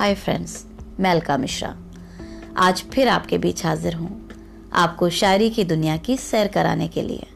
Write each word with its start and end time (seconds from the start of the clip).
Hi 0.00 0.14
friends, 0.14 0.64
मैं 1.00 1.10
अलका 1.10 1.36
मिश्रा। 1.36 1.74
आज 2.56 2.82
फिर 2.92 3.08
आपके 3.08 3.38
बीच 3.38 3.64
हाजिर 3.66 3.94
हूँ 3.94 4.30
आपको 4.72 5.08
शायरी 5.10 5.50
की 5.50 5.64
दुनिया 5.64 5.96
की 5.96 6.16
सैर 6.16 6.48
कराने 6.48 6.86
के 6.88 7.02
लिए। 7.02 7.26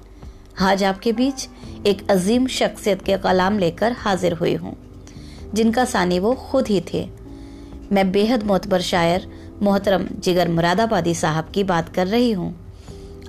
आज 0.61 0.85
आपके 0.85 1.13
बीच 1.13 1.49
एक 1.87 2.11
अजीम 2.11 2.47
शख्सियत 2.47 3.03
के 3.03 3.17
कलाम 3.19 3.59
लेकर 3.59 3.93
हाजिर 3.93 4.33
हुई 4.33 4.55
हूँ, 4.55 4.75
जिनका 5.55 5.85
सानी 5.85 6.19
वो 6.19 6.35
खुद 6.43 6.69
ही 6.69 6.81
थे। 6.93 7.07
मैं 7.93 8.11
बेहद 8.13 8.43
मोतबर 8.43 8.81
शायर, 8.81 9.31
मोहतरम 9.63 10.09
जिगर 10.19 10.49
मुरादाबादी 10.49 11.15
साहब 11.15 11.53
की 11.55 11.65
बात 11.65 11.95
कर 11.95 12.07
रही 12.07 12.33
हूँ। 12.33 12.55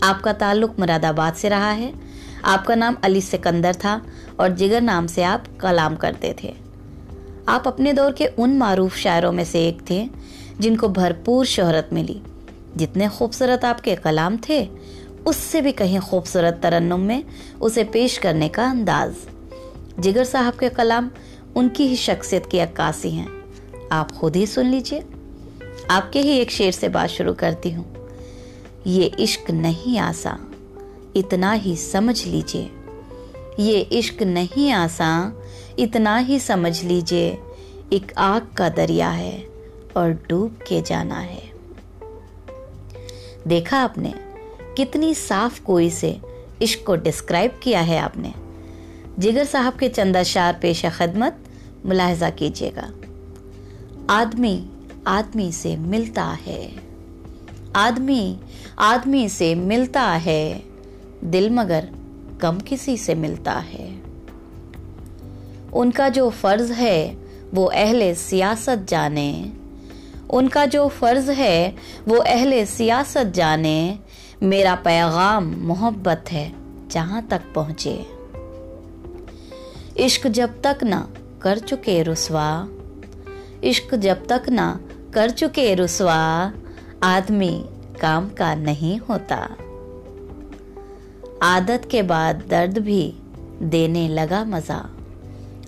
आपका 0.04 0.34
ताल्लुक 0.34 0.80
मुरादाबाद 0.80 1.34
से 1.34 1.50
रहा 1.50 1.72
है। 1.72 1.94
आपका 2.46 2.76
नाम 2.76 2.98
अली 3.04 3.22
सिकंदर 3.22 3.76
था 3.76 4.02
और 4.40 4.54
जिगर 4.54 4.82
नाम 4.82 5.08
से 5.08 5.24
आप 5.24 5.58
कलाम 5.60 5.96
करते 5.96 6.36
थे। 6.44 6.65
आप 7.50 7.68
अपने 7.68 7.94
दौर 7.94 8.12
के 8.12 8.26
उन 8.26 8.58
मारूफ 8.58 8.96
शायरों 8.96 9.32
में 9.32 9.44
से 9.46 9.68
एक 9.68 9.82
थे, 9.90 10.10
जिनको 10.60 10.90
भरपूर 10.90 11.46
शोहरत 11.46 11.90
मिली। 11.94 12.22
जितने 12.78 13.08
खूबसूरत 13.10 13.66
आपके 13.66 13.96
कलाम 13.96 14.38
थे, 14.50 14.68
उससे 15.26 15.62
भी 15.62 15.72
कहीं 15.72 16.00
खूबसूरत 16.00 16.60
तरन्नुम 16.64 17.00
में 17.00 17.24
उसे 17.62 17.84
पेश 17.84 18.18
करने 18.18 18.48
का 18.50 18.66
अंदाज। 18.66 19.16
जिगर 20.00 20.24
साहब 20.24 20.54
के 20.54 20.70
कलाम 20.70 21.10
उनकी 21.56 21.88
ही 21.88 21.96
शख्सियत 21.96 22.46
की 22.46 22.60
अक्कासी 22.60 23.12
हैं। 23.12 23.28
आप 23.92 24.12
खुद 24.12 24.36
ही 24.36 24.46
सुन 24.46 24.66
लीजिए। 24.66 25.04
आपके 25.92 26.22
ही 26.22 26.38
एक 26.38 26.52
शेर 26.52 26.72
से 26.72 26.90
बात 26.90 27.10
शुरू 27.10 27.34
करती 27.34 27.72
हूँ। 27.72 27.86
ये 28.88 29.06
इश्क 29.20 29.52
नहीं 29.52 29.98
आसा, 30.00 30.38
इतना 31.16 31.52
ही 31.52 31.76
समझ 31.76 32.26
लीजिए। 32.26 32.72
ये 33.60 33.80
इश्क 33.80 34.24
नहीं 34.24 34.72
आसा, 34.72 35.34
इतना 35.80 36.18
ही 36.18 36.40
समझ 36.40 36.84
लीजिए, 36.84 37.38
एक 37.94 38.14
आग 38.18 38.48
का 38.58 38.70
दरिया 38.70 39.10
है 39.10 39.48
और 39.98 40.12
डूब 40.30 40.52
के 40.52 40.82
जाना 40.82 41.20
है। 41.20 41.52
देखा 43.48 43.78
आपने, 43.78 44.14
कितनी 44.78 45.14
साफ़ 45.14 45.64
कोई 45.64 45.90
से 45.90 46.22
इश्क 46.62 46.84
को 46.86 46.96
डिस्क्राइब 46.96 47.60
किया 47.64 47.82
है 47.82 48.00
आपने। 48.00 48.34
जिगर 49.20 49.46
साहब 49.46 49.74
के 49.74 49.90
चंदा 49.90 50.24
शार 50.24 50.60
पेशा 50.62 50.90
खदमत, 50.90 51.38
मुलाहजा 51.86 52.30
कीजिएगा। 52.30 52.92
आदमी 54.10 54.70
आदमी 55.08 55.52
से 55.52 55.76
मिलता 55.76 56.26
है। 56.26 56.76
आदमी 57.76 58.40
आदमी 58.80 59.30
से 59.30 59.56
मिलता 59.56 60.04
है। 60.04 60.64
दिल 61.24 61.50
मगर 61.50 61.90
कम 62.42 62.60
किसी 62.60 62.98
से 62.98 63.16
मिलता 63.16 63.54
है। 63.54 64.02
उनका 65.74 66.10
जो 66.10 66.30
फ़र्ज़ 66.30 66.74
है, 66.74 67.18
वो 67.54 67.66
अहले 67.66 68.16
सियासत 68.16 68.86
जाने। 68.90 69.52
उनका 70.30 70.66
जो 70.66 70.88
फ़र्ज़ 70.88 71.32
है, 71.32 71.76
वो 72.08 72.16
अहले 72.16 72.66
सियासत 72.66 73.24
जाने। 73.24 74.00
मेरा 74.44 74.76
पैगाम 74.76 75.56
मोहब्बत 75.58 76.26
है, 76.32 76.54
जहाँ 76.90 77.28
तक 77.28 77.42
पहुँचे। 77.56 78.06
इश्क 79.98 80.28
जब 80.28 80.62
तक 80.62 80.78
ना 80.84 81.14
कर 81.42 81.60
चुके 81.60 82.04
रुसवा। 82.04 82.68
इश्क 83.64 83.96
जब 83.96 84.28
तक 84.28 84.44
ना 84.50 84.80
कर 85.14 85.30
चुके 85.30 85.76
रुसवा, 85.76 86.54
आदमी 87.04 87.66
काम 88.02 88.30
का 88.30 88.56
नहीं 88.56 88.98
होता। 88.98 89.50
आदत 91.44 91.88
के 91.92 92.02
बाद 92.02 92.44
दर्द 92.50 92.78
भी 92.78 93.02
देने 93.62 94.08
लगा 94.10 94.44
मज़ा। 94.46 94.78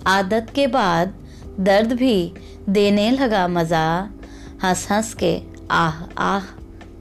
आदत 0.06 0.46
के 0.54 0.66
बाद 0.66 1.14
दर्द 1.60 1.92
भी 1.92 2.32
देने 2.68 3.10
लगा 3.10 3.46
मज़ा। 3.48 3.86
हंस 4.62 4.86
हंस 4.90 5.12
के 5.14 5.40
आह 5.70 6.02
आह 6.18 6.46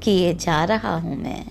किए 0.04 0.34
जा 0.34 0.64
रहा 0.66 0.96
हूँ 0.96 1.16
मैं। 1.18 1.46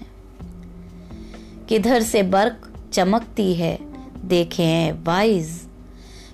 किधर 1.69 2.03
से 2.03 2.23
बर्क 2.23 2.71
चमकती 2.93 3.53
है, 3.55 3.79
देखें 4.25 5.05
वाइज। 5.05 5.61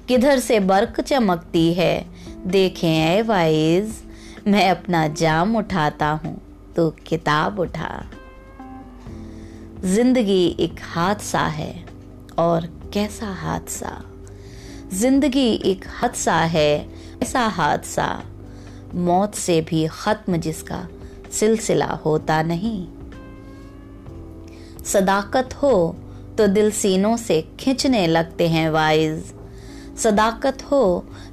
किधर 0.09 0.39
से 0.39 0.61
बर्क 0.61 1.01
चमकती 1.01 1.73
है, 1.75 2.07
देखें 2.47 3.23
वाइज। 3.23 4.03
मैं 4.47 4.69
अपना 4.71 5.07
जाम 5.09 5.57
उठाता 5.57 6.11
हूँ 6.25 6.41
तो 6.77 6.91
किताब 7.07 7.59
उठा। 7.61 7.91
ज़िंदगी 9.85 10.45
एक 10.61 10.81
हादसा 10.85 11.41
है 11.41 11.73
और 12.39 12.67
कैसा 12.95 13.27
हादसा? 13.27 13.91
ज़िंदगी 14.93 15.49
एक 15.65 15.85
हादसा 15.91 16.35
है, 16.35 16.87
ऐसा 17.23 17.41
हादसा 17.47 18.07
मौत 18.97 19.35
से 19.35 19.61
भी 19.61 19.87
खत्म 19.87 20.37
जिसका 20.37 20.87
सिलसिला 21.31 21.87
होता 22.05 22.43
नहीं। 22.43 22.87
सदाकत 24.85 25.55
हो 25.55 25.75
तो 26.39 26.47
दिल 26.47 26.71
सीनों 26.71 27.17
से 27.17 27.41
खिंचने 27.61 28.07
लगते 28.07 28.49
हैं 28.49 28.69
वाइज। 28.71 29.33
सदाकत 29.99 30.63
हो 30.63 30.83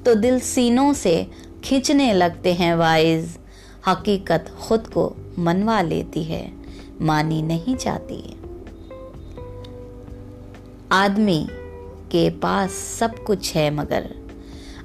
तो 0.05 0.15
दिल 0.15 0.39
सीनों 0.39 0.91
से 0.93 1.15
खींचने 1.63 2.11
लगते 2.13 2.53
हैं 2.53 2.73
वाइज। 2.75 3.37
हकीकत 3.87 4.51
खुद 4.61 4.87
को 4.87 5.13
मनवा 5.39 5.81
लेती 5.81 6.23
है, 6.23 6.45
मानी 7.01 7.41
नहीं 7.41 7.75
जाती। 7.75 8.23
आदमी 10.91 11.47
के 12.11 12.29
पास 12.29 12.71
सब 12.71 13.23
कुछ 13.23 13.55
है 13.55 13.71
मगर। 13.71 14.09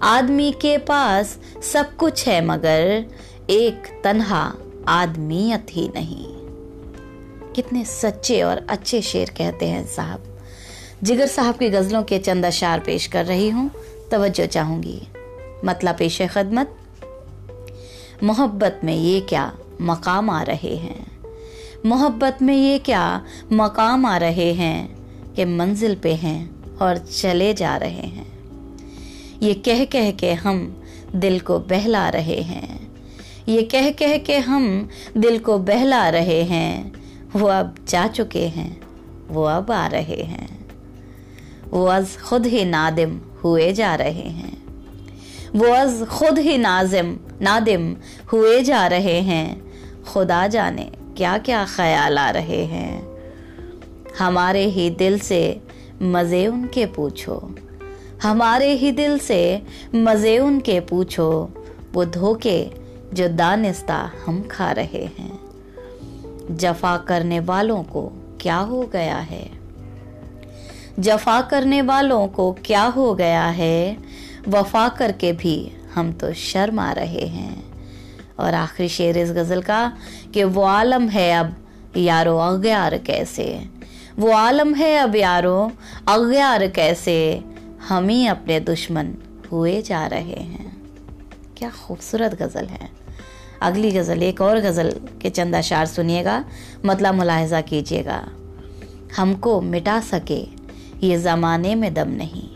आदमी 0.03 0.53
के 0.53 0.79
पास 0.79 1.39
सब 1.73 1.97
कुछ 1.97 2.29
है 2.29 2.45
मगर, 2.45 3.05
एक 3.51 4.01
तनहा 4.05 4.55
आदमीयत 4.89 5.67
ही 5.71 5.89
नहीं। 5.89 6.27
कितने 7.53 7.85
सच्चे 7.85 8.43
और 8.43 8.67
अच्छे 8.71 9.03
शेर 9.03 9.31
कहते 9.31 9.67
हैं 9.67 9.87
साहब। 9.87 10.41
जिगर 11.03 11.27
साहब 11.27 11.57
की 11.57 11.71
गजलों 11.71 12.03
के 12.03 12.19
चंद 12.19 12.45
अशार 12.45 12.81
पेश 12.81 13.07
कर 13.07 13.25
रही 13.25 13.49
हूँ, 13.49 13.71
तवज्जो 14.11 14.47
चाहूँगी। 14.47 15.03
मतलब 15.65 15.97
पेश 15.99 16.23
खदमत। 16.23 16.77
मोहब्बत 18.23 18.81
में 18.85 18.97
ये 18.97 19.21
क्या 19.21 19.59
मकाम 19.81 20.31
आ 20.31 20.43
रहे 20.43 20.77
हैं? 20.77 21.07
मोहब्बत 21.87 22.39
में 22.43 22.57
ये 22.57 22.79
क्या 22.79 23.25
मकाम 23.53 24.07
आ 24.07 24.17
रहे 24.17 24.53
हैं? 24.53 24.94
कि 25.35 25.45
मंजिल 25.45 25.95
पे 25.95 26.15
हैं 26.15 26.51
और 26.79 26.99
चले 26.99 27.55
जा 27.55 27.77
रहे 27.77 28.07
हैं। 28.09 28.35
ये 29.43 29.55
कह 29.55 29.85
कह 29.85 30.11
के 30.11 30.33
हम 30.33 30.83
दिल 31.17 31.41
को 31.41 31.59
बहला 31.59 32.09
रहे 32.09 32.41
हैं। 32.41 32.93
ये 33.49 33.63
कह 33.63 33.91
कह 33.91 34.19
के 34.19 34.39
हम 34.39 34.89
दिल 35.17 35.39
को 35.39 35.59
बहला 35.59 36.09
रहे 36.09 36.43
हैं। 36.43 36.93
वो 37.33 37.49
अब 37.49 37.75
जा 37.89 38.07
चुके 38.07 38.49
हैं, 38.49 38.81
वो 39.29 39.45
अब 39.45 39.71
आ 39.71 39.87
रहे 39.87 40.23
हैं। 40.23 40.67
वो 41.71 41.87
अज 41.87 42.17
खुद 42.17 42.47
ही 42.47 42.65
नादिम 42.65 43.21
हुए 43.45 43.73
जा 43.73 43.95
रहे 43.95 44.29
हैं। 44.29 44.65
वो 45.57 45.67
अज 45.67 46.07
खुद 46.07 46.39
ही 46.39 46.59
नाजिम, 46.59 47.19
नादिम 47.43 47.97
हुए 48.33 48.63
जा 48.63 48.87
रहे 48.87 49.21
हैं। 49.21 49.73
खुदा 50.03 50.47
जाने 50.47 50.91
क्या 51.17 51.39
क्या 51.39 51.67
ख्याल 51.77 52.19
आ 52.19 52.31
रहे 52.31 52.65
हैं। 52.65 53.14
हमारे 54.19 54.65
ही 54.65 54.91
दिल 54.91 55.19
से 55.19 55.61
मज़े 56.03 56.47
उनके 56.47 56.87
पूछो। 56.87 57.55
हमारे 58.23 58.73
ही 58.73 58.93
दिल 58.93 59.19
से 59.19 59.63
मज़े 59.95 60.39
उनके 60.39 60.81
पूछो। 60.81 61.51
वो 61.93 62.05
धोखे 62.05 62.71
जो 63.15 63.29
दानिस्ता 63.29 64.11
हम 64.27 64.49
खा 64.51 64.73
रहे 64.73 65.05
हैं। 65.05 65.41
जफा 66.51 66.97
करने 66.97 67.41
वालों 67.41 67.83
को 67.83 68.13
क्या 68.41 68.57
हो 68.57 68.83
गया 68.83 69.17
है? 69.17 69.51
जफा 71.01 71.41
करने 71.41 71.83
वालों 71.83 72.29
को 72.29 72.57
क्या 72.65 72.83
हो 72.83 73.15
गया 73.15 73.45
है? 73.45 73.99
वफा 74.49 74.89
करके 74.89 75.33
भी 75.33 75.73
हम 75.95 76.13
तो 76.13 76.33
शर्म 76.33 76.79
आ 76.79 76.93
रहे 76.93 77.27
हैं। 77.27 77.65
और 78.39 78.55
आखिरी 78.55 78.89
शेर 78.89 79.19
इस 79.19 79.31
गज़ल 79.33 79.63
का 79.63 79.93
कि 80.35 80.45
वो 80.45 80.63
आलम 80.63 81.09
है 81.09 81.33
अब, 81.33 81.57
यारो 81.97 82.39
अग्यार 82.39 82.99
कैसे? 82.99 83.74
वो 84.19 84.31
आलम 84.31 84.75
है 84.75 84.97
अब 84.97 85.17
यारो, 85.17 85.73
अग्यार 86.09 86.67
कैसे? 86.69 87.45
हम 87.89 88.09
ही 88.09 88.27
अपने 88.27 88.61
दुश्मन 88.61 89.15
हुए 89.53 89.83
जा 89.83 90.07
रहे 90.07 90.43
हैं। 90.43 90.77
क्या 91.57 91.71
खूबसूरत 91.71 92.35
गज़ल 92.35 92.67
है। 92.67 92.91
अगली 93.63 93.91
गज़ल, 93.91 94.23
एक 94.23 94.41
और 94.41 94.61
गज़ल 94.61 94.91
के 95.23 95.31
चंद 95.31 95.55
अशार 95.55 95.87
सुनिएगा 95.87 96.45
मतलब 96.87 97.15
मुलाहजा 97.15 97.61
कीजिएगा। 97.61 98.29
हमको 99.17 99.61
मिटा 99.61 100.01
सके 100.01 100.43
ये 101.07 101.19
ज़माने 101.19 101.75
में 101.75 101.95
दम 101.95 102.09
नहीं। 102.09 102.49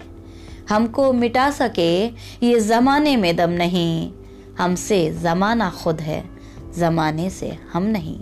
हमको 0.69 1.13
मिटा 1.13 1.51
सके 1.51 2.07
ये 2.43 2.61
ज़माने 2.61 3.17
में 3.17 3.37
दम 3.37 3.51
नहीं। 3.51 4.13
हमसे 4.59 5.13
ज़माना 5.13 5.71
खुद 5.71 6.01
है, 6.01 6.25
ज़माने 6.77 7.31
से 7.31 7.59
हम 7.73 7.83
नहीं। 7.83 8.21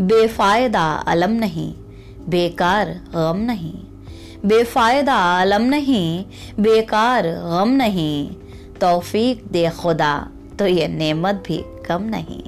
बेफायदा 0.00 0.92
अलम 0.92 1.30
नहीं, 1.30 1.74
बेकार 2.28 2.88
गम 2.88 3.36
नहीं। 3.36 3.74
बेफायदा 4.44 5.40
अलम 5.40 5.62
नहीं, 5.62 6.24
बेकार 6.60 7.26
गम 7.26 7.68
नहीं। 7.68 8.30
तौफीक 8.80 9.44
दे 9.52 9.70
खुदा 9.70 10.30
तो 10.58 10.66
ये 10.66 10.88
नेमत 10.88 11.44
भी 11.46 11.64
कम 11.86 12.02
नहीं। 12.02 12.42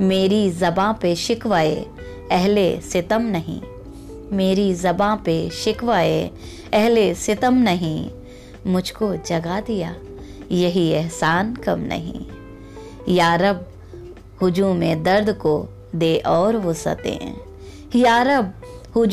मेरी 0.00 0.50
जबां 0.50 0.94
पे 0.94 1.14
शिकवाए 1.14 1.86
अहले 2.30 2.80
सितम 2.80 3.22
नहीं। 3.22 3.60
मेरी 4.32 4.74
जबां 4.74 5.16
पे 5.16 5.50
शिकवाए 5.50 6.30
अहले 6.74 7.14
सितम 7.14 7.54
नहीं। 7.54 8.10
मुझको 8.66 9.16
जगा 9.16 9.60
दिया, 9.60 9.94
यही 10.52 10.88
एहसान 10.88 11.54
कम 11.54 11.80
नहीं। 11.80 12.26
या 13.08 13.26
यारब 13.26 13.68
हुजूम 14.42 15.02
दर्द 15.02 15.30
को 15.30 15.68
दे 15.94 16.16
और 16.16 16.56
वसतें 16.56 17.34
यारब 17.96 18.54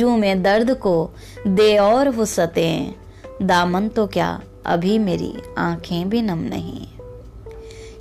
में 0.02 0.44
दर्द 0.44 0.72
को 0.72 1.12
दे 1.48 1.78
और 1.78 2.10
वसतें 2.10 2.96
दामन 3.42 3.88
तो 3.88 4.08
क्या, 4.08 4.42
अभी 4.66 5.00
मेरी 5.00 5.34
आँखें 5.58 6.10
भी 6.10 6.22
नम 6.22 6.40
नहीं। 6.40 6.88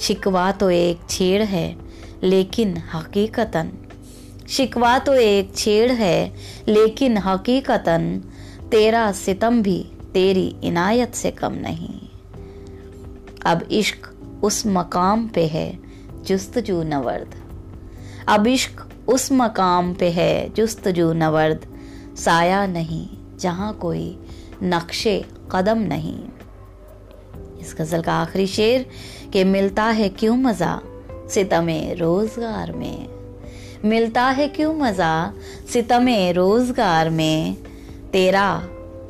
शिकवा 0.00 0.52
तो 0.52 0.70
एक 0.70 1.00
छेड़ 1.08 1.42
है, 1.42 1.76
लेकिन 2.22 2.82
हकीकतन। 2.94 3.70
शिकवा 4.48 4.98
तो 4.98 5.14
एक 5.14 5.54
छेड़ 5.56 5.92
है, 5.92 6.34
लेकिन 6.68 7.18
हकीकतन। 7.18 8.22
तेरा 8.70 9.12
सितम 9.12 9.62
भी 9.62 9.86
तेरी 10.14 10.56
इनायत 10.64 11.14
से 11.14 11.30
कम 11.30 11.52
नहीं। 11.52 12.00
अब 13.46 13.68
इश्क 13.70 14.10
उस 14.42 14.62
मकाम 14.66 15.28
पे 15.28 15.46
है, 15.46 15.78
जुस्तजू 16.22 16.82
नवर्द। 16.82 17.39
अब 18.30 18.46
इश्क 18.46 19.08
उस 19.08 19.32
मकाम 19.32 19.94
पे 19.94 20.10
है 20.10 20.48
जुस्तजू 20.48 21.12
नवर्द। 21.12 21.66
साया 22.16 22.66
नहीं, 22.66 23.08
जहाँ 23.40 23.72
कोई 23.74 24.18
नक्शे 24.62 25.24
कदम 25.52 25.78
नहीं। 25.78 26.18
इस 27.60 27.74
गज़ल 27.78 28.02
का 28.02 28.14
आखिरी 28.14 28.46
शेर, 28.46 28.86
के 29.32 29.44
मिलता 29.44 29.84
है 29.84 30.08
क्यों 30.08 30.36
मज़ा 30.36 30.80
सितमे 31.30 31.94
रोज़गार 31.94 32.72
में? 32.72 33.08
मिलता 33.84 34.22
है 34.22 34.48
क्यों 34.48 34.74
मज़ा 34.74 35.32
सितमे 35.72 36.32
रोज़गार 36.32 37.10
में? 37.10 37.54
तेरा 38.12 38.62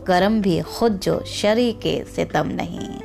करम 0.07 0.41
भी 0.41 0.61
खुद 0.61 0.99
जो 0.99 1.25
शरी 1.27 1.73
के 1.73 2.05
सितम 2.17 2.47
नहीं। 2.47 3.01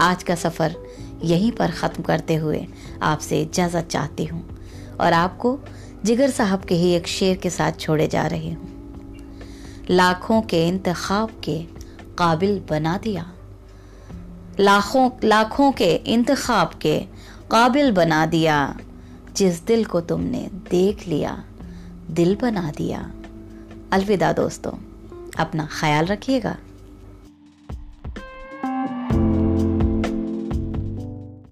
आज 0.00 0.22
का 0.22 0.34
सफ़र 0.34 0.76
यहीं 1.24 1.52
पर 1.52 1.70
ख़त्म 1.70 2.02
करते 2.02 2.34
हुए 2.34 2.66
आपसे 3.02 3.42
इजाज़त 3.42 3.88
चाहती 3.90 4.24
हूँ। 4.24 4.55
और 5.00 5.12
आपको 5.12 5.58
जिगर 6.04 6.30
साहब 6.30 6.64
के 6.64 6.74
ही 6.74 6.90
एक 6.90 7.06
शेर 7.06 7.36
के 7.36 7.50
साथ 7.50 7.72
छोड़े 7.72 8.06
जा 8.06 8.26
रही 8.26 8.52
हूँ। 8.52 8.76
लाखों 9.90 10.42
के 10.42 10.68
इंतखाब 10.68 11.40
के 11.44 11.62
काबिल 12.18 12.62
बना 12.70 12.98
दिया। 12.98 13.32
लाखों 14.60 15.10
लाखों 15.24 15.72
के 15.72 15.94
इंतखाब 15.94 16.70
के 16.82 17.00
काबिल 17.50 17.92
बना 17.92 18.26
दिया। 18.26 18.76
जिस 19.36 19.66
दिल 19.66 19.84
को 19.84 20.00
तुमने 20.00 20.50
देख 20.70 21.08
लिया, 21.08 21.44
दिल 22.10 22.36
बना 22.42 22.70
दिया। 22.76 23.10
अलविदा 23.92 24.32
दोस्तों, 24.32 24.72
अपना 25.38 25.68
ख्याल 25.80 26.06
रखिएगा। 26.06 26.56